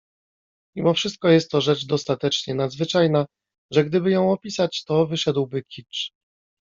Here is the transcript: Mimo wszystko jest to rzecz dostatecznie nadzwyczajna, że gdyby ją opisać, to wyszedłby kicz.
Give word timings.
Mimo 0.75 0.93
wszystko 0.93 1.29
jest 1.29 1.51
to 1.51 1.61
rzecz 1.61 1.85
dostatecznie 1.85 2.55
nadzwyczajna, 2.55 3.25
że 3.71 3.85
gdyby 3.85 4.11
ją 4.11 4.31
opisać, 4.31 4.83
to 4.83 5.07
wyszedłby 5.07 5.63
kicz. 5.63 6.11